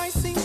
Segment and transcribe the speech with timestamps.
[0.00, 0.39] my sing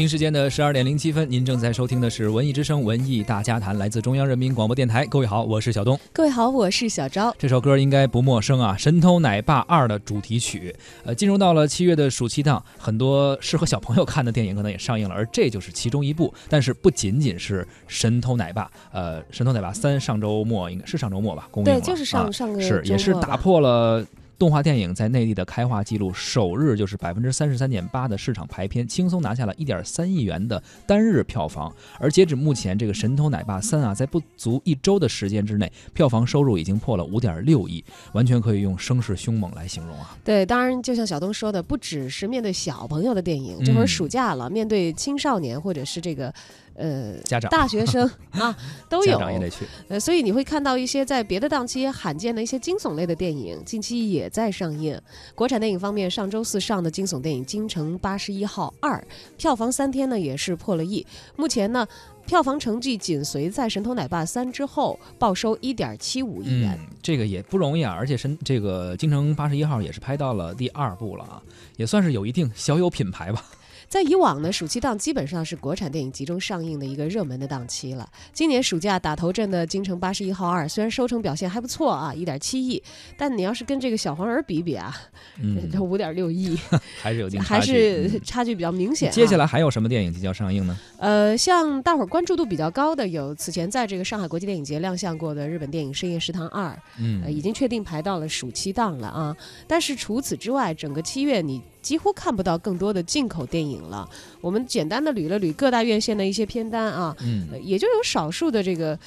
[0.00, 5.04] 京时间的十二点零七分，您正在收听的是《文艺之声·文艺大家谈》，来自中央人民广播电台。
[5.04, 6.00] 各位好，我是小东。
[6.10, 7.36] 各位好，我是小昭。
[7.38, 10.74] 这首歌应该不陌生啊，《神偷奶爸二》的主题曲。
[11.04, 16.32] 呃，进入到了七月的暑期档，很多适合小朋友看的电影可能也上映了，而这就是其中一部。
[16.48, 24.02] 但是不仅仅是《神偷奶爸》，呃，《神偷奶爸三》上周末应该是上周末吧，公映了对，就是上、啊上个是周末吧也是打破了。
[24.40, 31.70] 动画电影在内地的开画记录，首日就是百分之三十三点八的市场排片，轻松拿下了一点三亿元的单日票房。
[31.98, 40.16] 而截止目前，这个《神偷奶爸三》啊，在不足一周的时间之内，票房收入已经破了五点六亿，完全可以用声势凶猛来形容啊！
[40.24, 46.32] 对，当然就像小东说的，不只是面对小朋友的电影，这会儿嗯暑假了，面对青少年或者是这个
[46.74, 48.56] 呃家长大学生 啊
[48.88, 49.18] 都家有。
[49.18, 49.66] 长也得去。
[49.88, 55.00] 呃，所以你会看到一些在别的档期罕见的一些惊悚类的电影，近期也在上映。
[55.34, 58.98] 国产电影方面，上周四上的惊悚电影《京城八十一号二》，
[59.36, 61.06] 票房三天呢也是破了亿。
[61.36, 61.86] 目前呢，
[62.26, 66.78] 票房成绩紧随在《神偷奶爸三》之后，报收一点七五亿元。
[66.80, 71.42] 嗯，这个也不容易啊，而且神这个《京城八十一号》也是拍到了第二部了啊，
[71.76, 73.44] 也算是有一定小有品牌吧。
[73.90, 78.08] 在以往呢，暑期档基本上是国产电影集中上映的一个热门的档期了。
[78.32, 82.80] 今年暑假打头阵的《京城八十一号二》，虽然收成表现还不错啊，一点七亿，
[83.18, 84.96] 但你要是跟这个小黄人比比啊，
[85.80, 86.56] 五点六亿，
[87.02, 89.12] 还是有一定差还距是嗯差距比较明显、啊。
[89.12, 90.78] 接下来还有什么电影即将上映呢？
[90.98, 96.68] 呃，像大伙儿关注度比较高的有此前在这个上海国际电影节亮相过的日本电影《深夜食堂二》，
[97.00, 99.36] 嗯呃，已经确定排到了暑期档了啊。
[99.66, 104.08] 但是除此之外，整个七月你几乎看不到更多的进口电影了。
[104.40, 108.98] 我们简单的捋了捋各大院线的一些片单啊，嗯呃也就有少数的这个，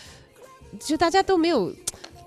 [0.79, 1.73] 就大家都没有。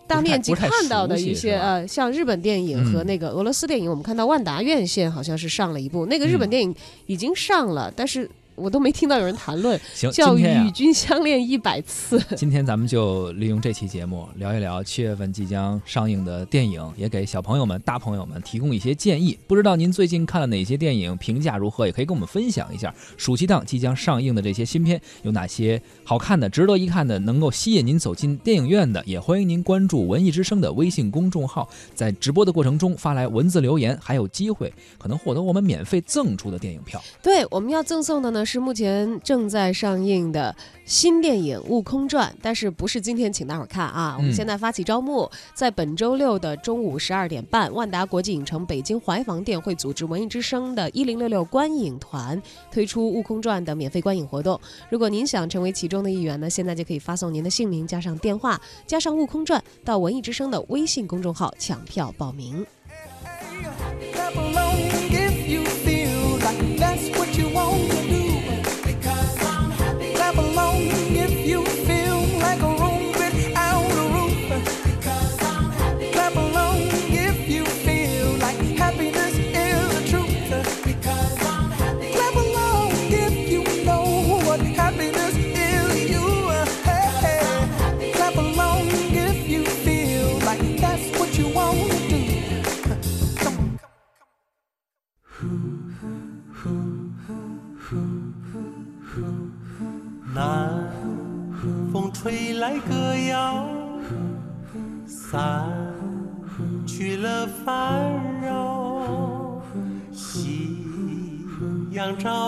[0.09, 6.73] 大面积看到的一些呃，像日本电影和嗯那个俄罗斯电影，我们看到万达院线好像是上了一部，那个日本嗯电影
[7.07, 12.19] 已经上了，但是我都没听到有人谈论，行，叫《今天呀、与君相恋一百次》。
[12.35, 19.39] 今天咱们就利用这期节目聊一聊七月份即将上映的电影，也给小朋友们、大朋友们提供一些建议。
[19.47, 22.93] 不知道您最近看了哪些电影，评价如何，也可以跟我们分享一下。
[23.19, 29.03] 暑期档即将上映的这些新片有哪些好看的、值得一看的，能够吸引您走进电影院的？
[29.05, 37.03] 也欢迎您关注文艺之声的微信公众号，在直播的过程中发来文字留言，还有机会可能获得我们免费赠出的电影票。
[37.23, 44.15] 对，我们要赠送的呢是目前正在上映的新电影《悟空传》，但是不是今天请大伙儿看啊？
[44.17, 52.41] 我们嗯现在发起招募，在本周六的中午十二点半，万达国际影城北京怀房店会组织文艺之声的一零六六观影团
[52.71, 54.59] 推出《悟空传》的免费观影活动。
[54.89, 62.65] 如果您想成为其中的一员呢，现在就可以发送您的姓名加上电话加上《悟空传》到文艺之声的微信公众号抢票报名。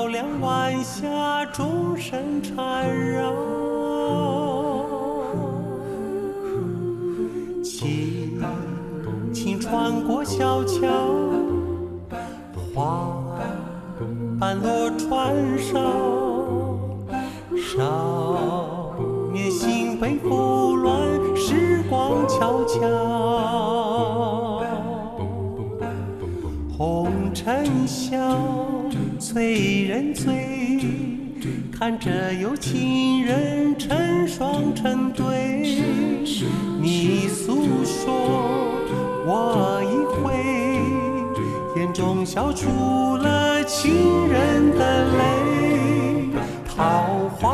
[0.08, 3.32] 阳照亮晚霞，钟声缠绕。
[7.62, 8.40] 轻
[9.32, 10.88] 轻穿过小桥，
[12.74, 13.08] 花
[14.40, 15.82] 瓣落船上。
[17.56, 18.94] 少
[19.32, 21.00] 年心被拂乱，
[21.36, 22.78] 时光悄悄。
[26.76, 28.16] 红尘笑，
[29.30, 30.80] 催人醉，
[31.70, 35.84] 看着有情人成双成对。
[36.80, 38.80] 你诉说，
[39.26, 39.92] 我一
[40.24, 40.32] 回，
[41.78, 42.70] 眼中笑出
[43.18, 46.30] 了情人的泪。
[46.66, 47.52] 桃花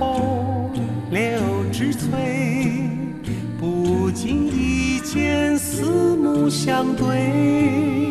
[0.00, 0.72] 红，
[1.12, 1.22] 柳
[1.70, 2.08] 枝翠，
[3.60, 8.01] 不经意间，四目相对，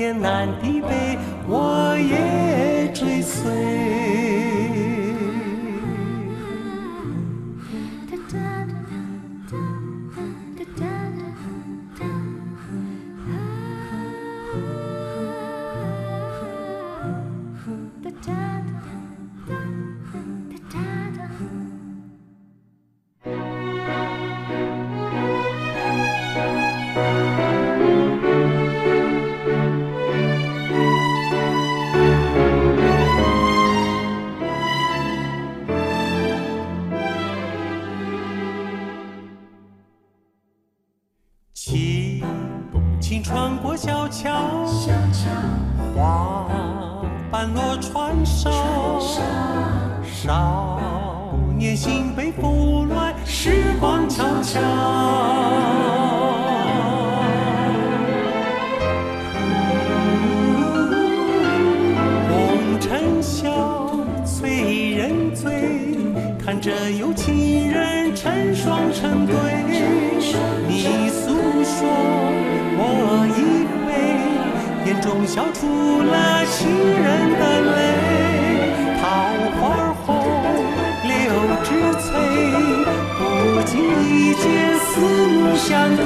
[0.00, 3.99] 天南地北，我也追随。
[48.00, 48.24] 瓣落船
[48.98, 49.22] 上，
[50.06, 54.58] 少年心被拂乱，时光悄悄。
[62.30, 63.90] 红尘笑，
[64.24, 65.52] 催人醉，
[66.42, 69.34] 看着有情人成双成对。
[70.66, 71.86] 你诉说，
[72.78, 73.59] 我一，
[74.86, 77.42] 眼中笑出了情人的
[77.76, 77.78] 泪。
[79.00, 79.04] 桃
[79.60, 80.08] 花红，
[81.04, 81.10] 柳
[81.62, 81.68] 枝
[82.00, 82.08] 翠，
[83.18, 83.20] 不
[83.66, 83.70] 经
[84.04, 84.44] 意间
[84.78, 86.02] 四目相对，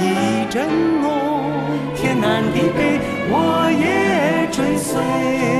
[0.00, 0.04] 一
[0.50, 0.54] 阵
[1.00, 1.10] 浓，
[1.94, 5.51] 天南地北，我也追随。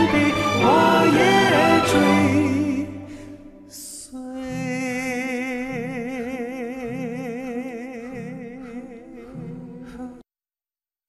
[0.10, 0.16] 北，
[0.62, 0.66] 我
[1.12, 1.18] 也
[1.90, 1.94] 追
[3.68, 4.16] 随。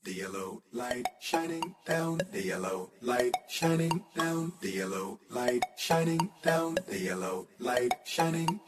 [0.04, 6.76] The yellow light shining down, the yellow light shining down, the yellow light shining down,
[6.88, 8.60] the yellow light shining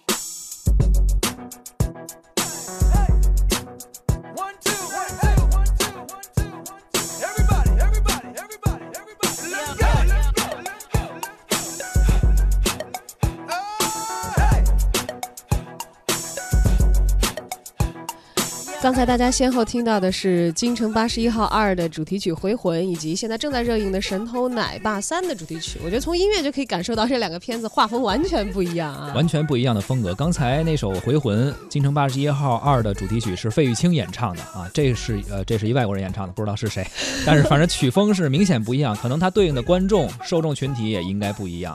[18.85, 25.81] 刚才大家先后听到的是《京城八十一号二》的主题曲《回魂》，以及现在正在热映的《神偷奶爸三》的主题曲。
[25.83, 29.11] 我觉得从音乐就可以感受到这两个片子画风完全不一样啊！
[29.15, 30.15] 完全不一样的风格。
[30.15, 36.87] 刚才那首《回魂》，京城八十一号二的主题曲是费玉清演唱的啊，这是呃这是一外国人演唱的，不知道是谁，
[37.25, 41.75] 但是反正曲风是明显不一样，可能它对应的观众受众群体也应该不一样。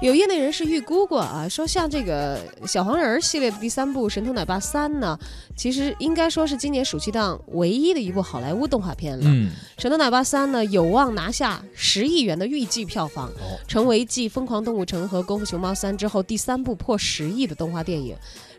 [0.00, 5.18] 有业内人士预估过啊，说像这个小黄人儿系列的第三部《神偷奶爸三》呢，
[5.56, 9.24] 其实应该说是今年暑期档唯一的一部好莱坞动画片了。
[9.24, 9.50] 嗯，
[9.82, 18.14] 《神偷奶爸三》呢，有望拿下十亿元的预计票房，哦成为继《疯狂动物城》和《功夫熊猫三》之后第三部破十亿的动画电影。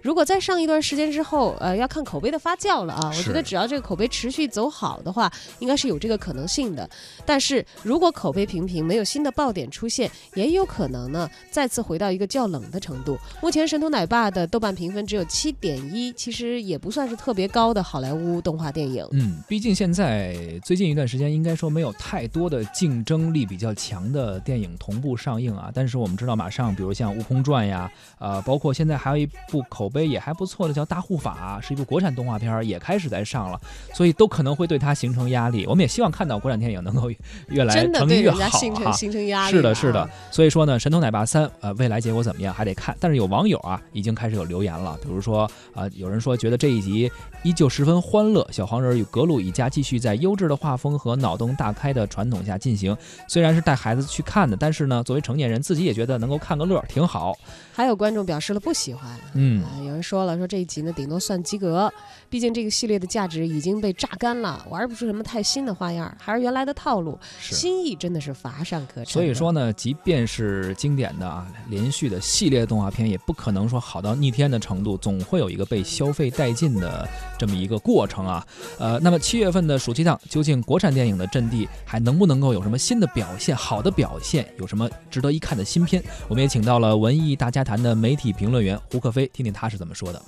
[0.06, 3.12] 如果再上一段时间之后，呃，要看口碑的发酵了啊。
[3.12, 6.88] 我觉得只要这个口碑持续走好的话，应该是有这个可能性的。
[7.26, 13.18] 但是如果口碑平平，没有新的爆点出现，也有可能呢再次回到一个较冷的程度。
[13.42, 19.04] 目前《神偷奶爸》的豆瓣评分只有七点一，其实也不算是特别高的好莱坞动画电影。
[19.14, 25.72] 嗯，毕竟现在最近一段时间，应该说没有太多的竞争力比较强的电影同步上映啊。
[25.74, 33.58] 但是我们知道，马上比如像《悟空传》呀，呃，包括现在还有一部口碑也还不错的叫《大护法》，是一部国产动画片，也开始在上了，
[33.94, 35.66] 所以都可能会对它形成压力。
[35.66, 37.10] 我们也希望看到国产电影能够
[37.48, 38.92] 越来成越好成哈。
[38.92, 40.10] 形成压力是的，是的啊。
[40.30, 42.94] 所以说呢，《神偷奶爸三》呃，未来结果怎么样还得看。
[43.00, 47.10] 但是有网友啊，已经开始有留言了，比如说啊、有人说觉得这一集
[47.44, 52.96] 依旧十分欢乐，小黄人与格鲁一家继续在优质的画风和脑洞大开的传统下进行。
[53.28, 57.38] 虽然是带孩子去看的，但是呢，作为成年人自己也觉得能够看个乐儿，挺好。
[57.74, 59.06] 还有观众表示了不喜欢。
[59.34, 61.92] 嗯，啊，有人说了，说这一集呢顶多算及格，
[62.30, 67.56] 毕竟这个系列的价值已经被榨干了，玩不出什么太新的花样，还是原来的套路，是。
[67.56, 69.06] 新意真的是乏善可陈。
[69.06, 78.46] 所以说，呢，即便是经典的啊连续的系列动画片，也不可能说好到逆天的程度，总会有一个被消费殆尽的这么一个过程啊。
[78.78, 86.04] 呃，那么七月份的暑期档，究竟国产电影的阵地还能不能够有什么新的表现、好的表现，有什么值得一看的新片？
[86.28, 90.22] 我们也请到了文艺大家谈的媒体评论员胡克飞，听听他他是怎么说的。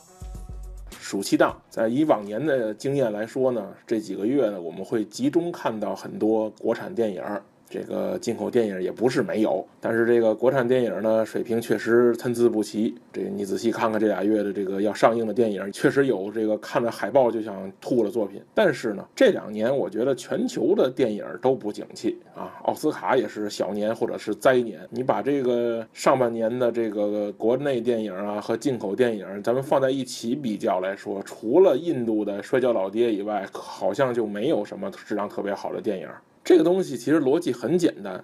[1.00, 7.24] 暑期档，在以往年的经验来说呢，这几个月呢，我们会集中看到很多国产电影。
[7.70, 12.96] 这个进口电影也不是没有，但是这个国产电影呢，水平确实参差不齐。
[13.12, 18.42] 这你仔细看看这俩月的这个要上映的电影，确实有这个看着海报就想吐的作品。
[18.54, 24.80] 但是呢，这两年我觉得全球的电影都不景气啊，奥斯卡也是小年或者是灾年。
[24.90, 36.08] 你把这个上半年的这个国内电影啊和进口电影，咱们放在一起比较来说，除了印度的《摔跤老爹》以外，好像就没有什么质量特别好的电影。
[36.48, 38.24] 这个东西其实逻辑很简单，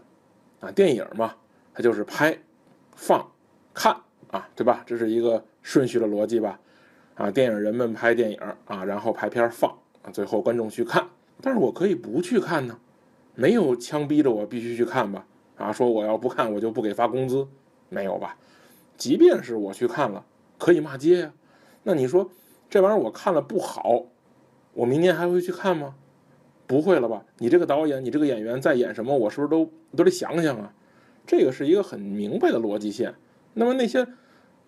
[0.62, 1.36] 啊，电影嘛，
[1.74, 2.40] 它就是拍、
[2.96, 3.30] 放、
[3.74, 3.98] 看
[4.32, 4.82] 啊，对吧？
[4.86, 6.58] 这是一个顺序的逻辑吧？
[7.16, 9.70] 啊，电影人们拍电影啊，然后拍片放
[10.04, 11.06] 啊，最后观众去看。
[11.42, 12.80] 但是我可以不去看呢，
[13.36, 15.26] 没有枪逼着我必须去看吧？
[15.58, 17.46] 啊，说我要不看我就不给发工资，
[17.90, 18.38] 没有吧？
[18.96, 20.24] 即便是我去看了，
[20.58, 21.34] 可以骂街呀。
[21.84, 22.32] 那你说
[22.70, 24.06] 这玩意儿我看了不好，
[24.72, 25.96] 我明年还会去看吗？
[26.66, 27.24] 不会了吧？
[27.38, 29.16] 你这个导演，你这个演员在演什么？
[29.16, 30.74] 我是不是都都得想想啊？
[31.26, 33.14] 这个是一个很明白的逻辑线。
[33.54, 34.08] 那么那些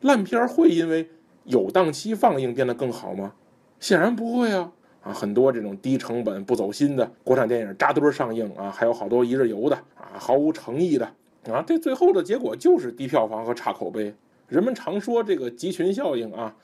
[0.02, 1.10] 烂片会因为
[1.46, 3.34] 有档期放映变得更好吗？
[3.80, 4.72] 显然不会啊！
[5.04, 11.06] 啊，很多这种低成本不走心的国产电影扎堆上映啊，还有好多一日游的啊，毫无诚意的
[11.52, 14.14] 啊，这最后的结果就是低票房和差口碑。
[14.48, 16.56] 人们常说这个集群效应啊。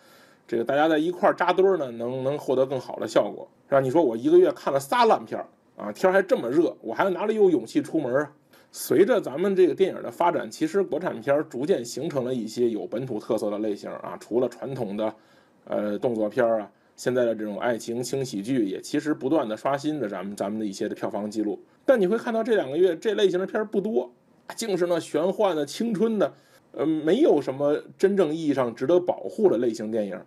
[0.51, 3.79] 这个大家在一块儿扎堆儿呢，能能获得更好的效果，是吧？
[3.79, 8.29] 你说我一个月看了仨烂片儿啊，天还这么热，我还哪里有勇气出门啊？
[8.69, 15.15] 随着咱们这个电影的发展，其实国产片逐渐形成了一些有本土特色的类型啊，除了传统的，
[15.63, 21.57] 呃，动作片儿啊，现在的这种爱情轻喜剧也其实不断的刷新着咱们咱们的一些的票房记录。
[21.85, 24.11] 但你会看到这两个月这类型的片儿不多，
[24.57, 26.33] 竟是那玄幻的、青春的，
[26.73, 30.19] 呃，没有什么真正意义上值得保护的类型电影。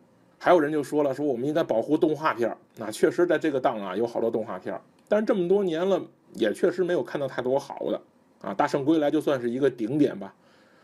[0.45, 2.59] 还有人就说了，说我们应该保护动画片儿。
[2.77, 5.99] 那确实在这个档啊，有好多动画片儿，但是这么多年了，
[6.35, 7.99] 也确实没有看到太多好的
[8.43, 8.53] 啊。
[8.53, 10.35] 大圣归来就算是一个顶点吧，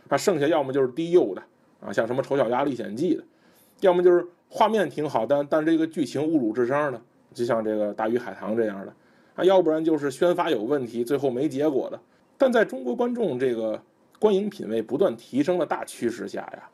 [0.09, 1.43] 啊，剩下要么就是低幼的
[1.79, 3.23] 啊，像什么丑小鸭历险记的，
[3.81, 6.99] 要么就是画面挺好，但但这个剧情侮辱智商的，
[7.35, 8.95] 就像这个大鱼海棠这样的
[9.35, 12.01] 啊，要不然就是宣发有问题，最后没结果的。
[12.39, 13.79] 但在中国观众这个
[14.19, 16.71] 观影品味不断提升的大趋势下呀。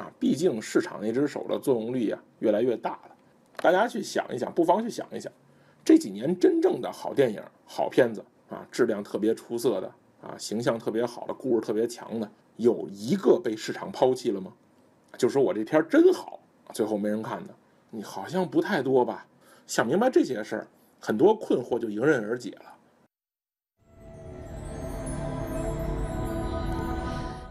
[0.00, 3.10] 啊，毕竟市场那只手的作用力啊越来越大了。
[3.56, 5.30] 大家去想一想，不妨去想一想，
[5.84, 9.92] 这几年真正的好电影、好片子啊，质量特别出色的
[10.22, 14.50] 啊，形象特别好的，故事特别强的，有一个被市场抛弃了吗？
[15.18, 16.40] 就说我这片真好，
[16.72, 17.54] 最后没人看的，
[17.90, 19.26] 你好像不太多吧？
[19.66, 20.66] 想明白这些事儿，
[20.98, 22.74] 很多困惑就迎刃而解了。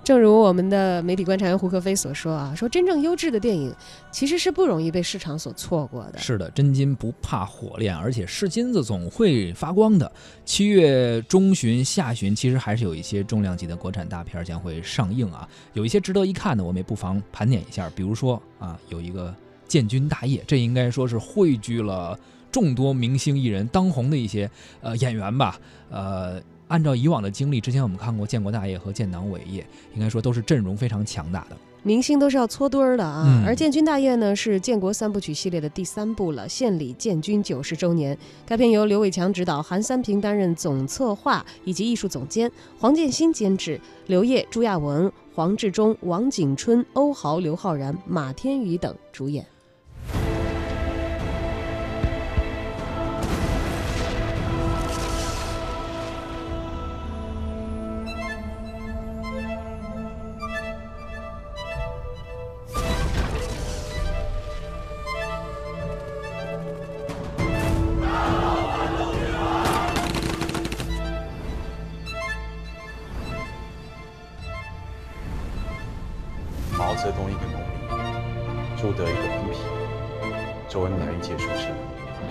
[0.10, 3.72] 正如我们的媒体观察员胡可飞所说啊，说真正优质的电影
[4.10, 6.18] 其实是不容易被市场所错过的。
[6.18, 10.12] 是的，真金不怕火炼，而且是金子总会发光的。
[10.46, 17.88] 七月中旬、下旬，其实还是有一些重量级的国产大片将会上映啊，有一些值得一看的，我们也不妨盘点一下。
[17.96, 19.30] 比如说啊，有一个
[19.68, 22.18] 《建军大业》，这应该说是汇聚了
[22.51, 24.50] 众多明星艺人、当红的一些
[24.82, 25.60] 呃演员吧，
[25.92, 26.42] 呃。
[26.70, 29.62] 按照以往的经历，之前我们看过《建国大业》和《建党伟业》，
[29.96, 33.44] 应该说都是阵容非常强大的，明星都是要搓堆儿的啊。
[33.44, 38.16] 而《建军大业》呢，是建国三部曲系列的第三部了，献礼建军九十周年。
[38.46, 49.44] 该片由刘伟强执导，韩三平担任总策划以及艺术总监，黄建新监制，刘烨、朱亚文、黄志忠、王景春、欧豪、刘昊然、马天宇等主演。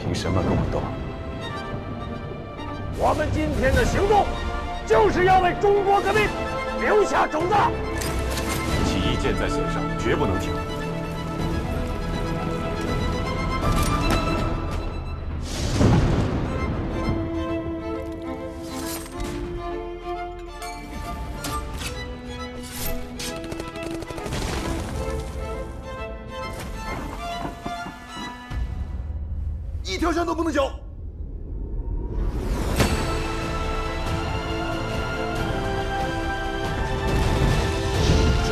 [0.00, 0.81] 凭什么跟我斗？
[2.97, 4.26] 我们今天的行动，
[4.87, 6.28] 就是要为中国革命
[6.81, 7.55] 留下种子。
[8.85, 10.52] 起义箭在弦上，绝不能停。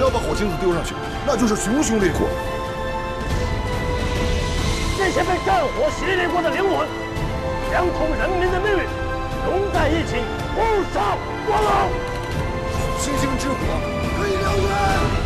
[0.06, 0.94] 要把火星子丢上去，
[1.26, 2.28] 那就是熊熊烈火。
[4.96, 6.86] 这些被战火洗礼过的灵魂，
[7.72, 8.84] 将同人民的命运
[9.44, 10.22] 融在一起，
[10.54, 10.62] 不
[10.94, 11.90] 杀不亡。
[13.00, 13.56] 星星之火
[14.16, 15.25] 可以燎原。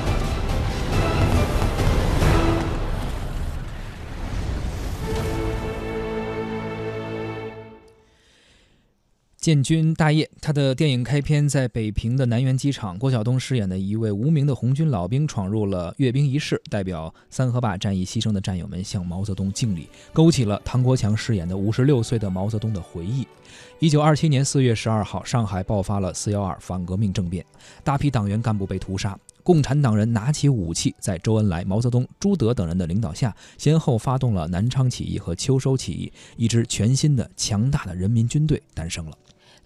[9.40, 23.26] 建军大业，他的电影开篇在北平的南苑机场，郭晓东饰演的一位无名的红军老兵闯入了阅兵仪式，代表三河坝战役牺牲的战友们向毛泽东敬礼，勾起了唐国强饰演的五十六岁的毛泽东的回忆。
[23.78, 27.42] 一九二七年四月十二号，上海爆发了四幺二反革命政变，
[27.82, 39.16] 大批党员干部被屠杀，共产党人拿起武器，在周恩来、毛泽东、朱德等人的领导下，先后发动了南昌起义和秋收起义，一支全新的强大的人民军队诞生了。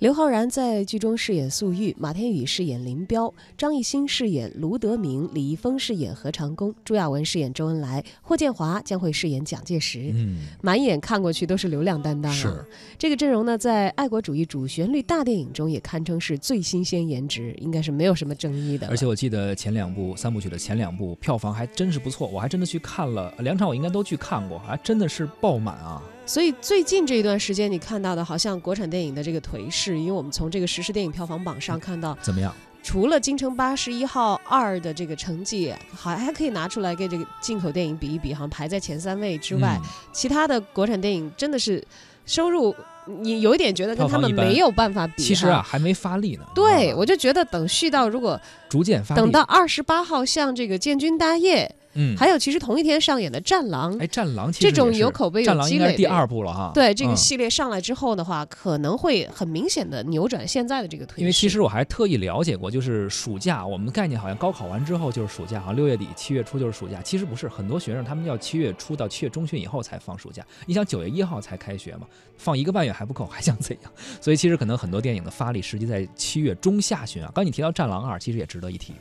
[0.01, 10.11] 刘昊然在剧中饰演粟裕，马天宇饰演林彪，张艺兴饰演卢德铭，李易峰饰演何长工，朱亚文饰演周恩来，霍建华将会饰演蒋介石。
[10.13, 12.35] 嗯，满眼看过去都是流量担当啊！
[12.35, 12.65] 是
[12.99, 18.89] 这个阵容呢，在爱国主义主旋律大电影中也堪称是最新鲜颜值，应该是没有什么争议的。
[18.89, 26.03] 而且我记得前两部三部曲的前两部票房还真是不错，我还真的去看了两场，我应该都去看过，还真的是爆满啊！
[26.27, 32.55] 所以最近这一段时间，你看到的好像国产电影的这个颓势，因为我们从这个实时电影票房榜上看到，怎么样？
[32.83, 41.83] 除了《京城八十一号二》的这个成绩，还还可以拿出来跟这个进口电影比一比，好像排在前三位之外，嗯其他的国产电影真的是
[42.27, 42.75] 收入，
[43.07, 45.23] 你有一点觉得跟他们没有办法比。
[45.23, 46.45] 其实啊，，还没发力呢。
[46.55, 49.21] 对我就觉得等续到如果逐渐发力。
[49.21, 51.65] 等到二十八号，像这个《建军大业》，
[51.97, 56.73] 嗯，还有其实同一天上演的《战狼》哎，战狼其实这种有口碑有战狼积累的应该是第二部了哈。
[56.75, 61.21] 对这个嗯系列上来之后的话，可能会很明显的扭转现在的这个颓势。
[61.21, 67.01] 因为其实我还特意了解过，就是暑假，我们的概念好像高考完之后就是暑假，好像六月底七月初就是暑假。
[67.03, 70.45] 其实不是，很多学生他们要七月初到七月中旬以后才放暑假。
[70.67, 72.07] 你想九月一号才开学嘛，
[72.37, 73.93] 放一个半月还不够，还想怎样？
[74.21, 77.31] 所以其实可能很多电影的发力时机在七月中下旬啊。
[77.35, 78.95] 刚你提到《战狼二》，其实也值得一提。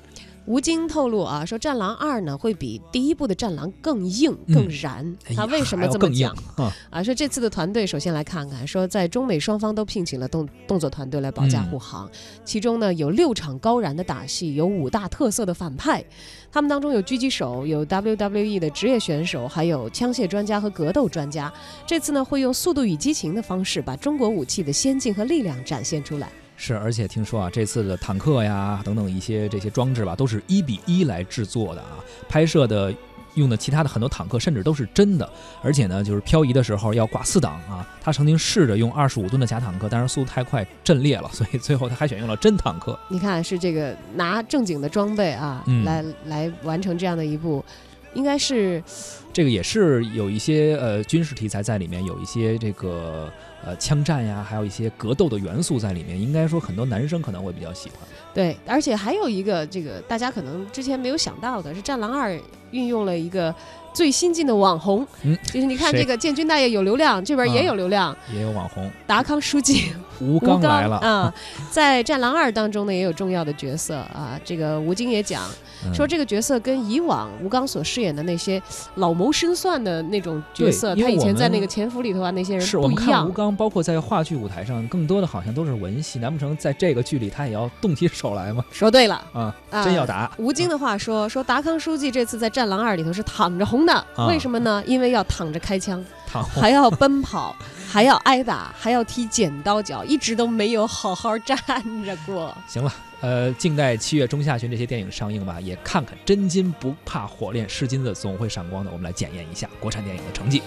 [0.45, 5.15] 吴京透露啊，说《战狼二》呢会比第一部的《战狼》更硬、嗯更燃。
[5.34, 6.69] 他为什么这么讲啊？
[6.89, 7.01] 啊？
[7.01, 12.10] 说这次的团队，首先来看看，说在中美双方都聘请了动动作团队来保驾嗯护航，
[12.43, 16.03] 其中呢有六场高燃的打戏，有五大特色的反派，
[16.51, 21.51] 他们当中有狙击手，有 WWE 的职业选手，还有枪械专家和格斗专家。
[21.88, 26.29] 这次呢会用《速度与激情》的方式，把中国武器的先进和力量展现出来。
[26.56, 32.94] 是，而且听说啊，这次的坦克呀等等一些这些装置吧，都是一比一来制作的啊，拍摄的。
[33.36, 35.28] 用的其他的很多坦克甚至都是真的，
[35.63, 37.84] 而且呢，就是漂移的时候要挂四档啊。
[38.00, 42.96] 他曾经试着用二十五吨的假坦克，但是速度太快震裂了，所以最后他还选用了真坦克。
[43.10, 47.66] 你看，是这个拿正经的装备啊，嗯来来完成这样的一部，
[48.13, 48.84] 应该是
[49.32, 53.32] 这个也是有一些呃军事题材在里面，有一些这个
[53.65, 56.19] 呃枪战呀，还有一些格斗的元素在里面。
[56.19, 57.99] 应该说很多男生可能会比较喜欢。
[58.34, 62.32] 对，而且还有一个这个大家可能之前没有想到的是，《战狼二》
[62.71, 63.54] 运用了一个
[63.93, 71.34] 最新进的网红，嗯，就是你看这个建军大爷有流量，这边也啊有流量，也有网红达康书记吴吴刚来了，啊，
[71.69, 74.39] 在《战狼二》当中呢也有重要的角色啊。
[74.43, 75.43] 这个吴京也讲
[75.86, 78.62] 嗯说，这个角色跟以往吴刚所饰演的那些
[78.95, 83.32] 老谋深算的那种角色，他以前在那个潜伏里头啊那些人是我们不一样看吴。
[83.32, 86.19] 刚，包括在话剧舞台上，更多的好像都是文戏。
[86.19, 88.63] 难不成在这个剧里他也要动起手来吗？
[88.71, 89.15] 说对了。
[89.34, 90.32] 啊，啊真要打！
[90.38, 94.82] 吴京的话说说达康书记这次在《战狼二》里头是躺着红的，啊为什么呢？
[94.86, 97.56] 因为要躺着开枪，躺还要奔跑，
[97.93, 101.56] 还要挨打，还要踢剪刀脚，一直都没有好好站
[102.03, 102.51] 着过。
[102.67, 108.89] 行了，呃，静待七月中下旬这些电影上映吧，也看看真金不怕火炼，是金子总会闪光的。
[108.89, 110.63] 我们来检验一下国产电影的成绩。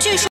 [0.00, 0.28] 据说。